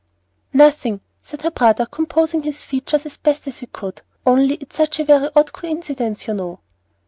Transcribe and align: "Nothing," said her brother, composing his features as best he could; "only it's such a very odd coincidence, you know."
"Nothing," 0.53 0.99
said 1.21 1.43
her 1.43 1.51
brother, 1.51 1.85
composing 1.85 2.41
his 2.41 2.63
features 2.63 3.05
as 3.05 3.17
best 3.17 3.45
he 3.45 3.67
could; 3.67 4.01
"only 4.25 4.55
it's 4.55 4.75
such 4.77 4.99
a 4.99 5.05
very 5.05 5.29
odd 5.35 5.53
coincidence, 5.53 6.25
you 6.25 6.33
know." 6.33 6.59